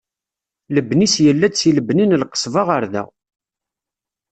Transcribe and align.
Lebni-s 0.73 1.15
yella-d 1.25 1.55
si 1.61 1.69
lebni 1.71 2.05
n 2.05 2.17
Lqesba 2.21 2.61
ɣer 2.69 2.83
da. 2.93 3.03